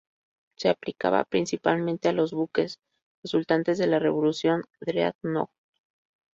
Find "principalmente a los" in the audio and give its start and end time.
1.25-2.31